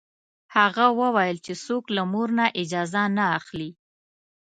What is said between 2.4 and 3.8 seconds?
اجازه نه اخلي.